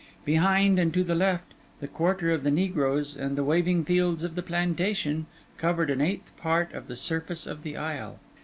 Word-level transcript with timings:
Behind 0.25 0.79
and 0.79 0.91
to 0.95 1.03
the 1.03 1.13
left, 1.13 1.53
the 1.79 1.87
quarter 1.87 2.31
of 2.31 2.41
the 2.41 2.49
negroes 2.49 3.15
and 3.15 3.35
the 3.37 3.43
waving 3.43 3.85
fields 3.85 4.23
of 4.23 4.33
the 4.33 4.41
plantation 4.41 5.27
covered 5.57 5.91
an 5.91 6.01
eighth 6.01 6.35
part 6.37 6.73
of 6.73 6.87
the 6.87 6.95
surface 6.95 7.45
of 7.45 7.61
the 7.61 7.77
isle. 7.77 8.17